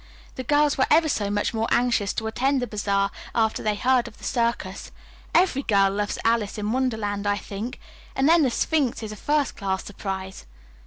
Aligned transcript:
"The 0.33 0.43
girls 0.43 0.79
were 0.79 0.87
ever 0.89 1.07
so 1.07 1.29
much 1.29 1.53
more 1.53 1.67
anxious 1.69 2.11
to 2.13 2.25
attend 2.25 2.59
the 2.59 2.65
bazaar 2.65 3.11
after 3.35 3.61
they 3.61 3.75
heard 3.75 4.07
of 4.07 4.17
the 4.17 4.23
circus. 4.23 4.91
Every 5.35 5.61
girl 5.61 5.91
loves 5.93 6.17
'Alice 6.25 6.57
in 6.57 6.71
Wonderland,' 6.71 7.27
I 7.27 7.37
think. 7.37 7.79
And 8.15 8.27
then 8.27 8.41
the 8.41 8.49
Sphinx 8.49 9.03
is 9.03 9.11
a 9.11 9.15
first 9.15 9.55
class 9.55 9.83
surprise." 9.85 10.47